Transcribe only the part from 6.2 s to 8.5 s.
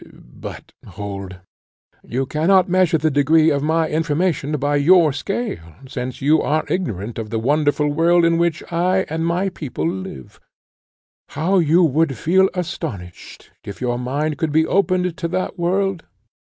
you are ignorant of the wonderful world in